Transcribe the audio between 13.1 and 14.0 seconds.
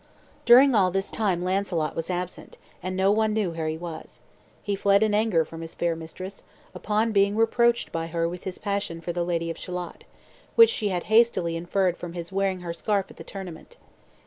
at the tournament.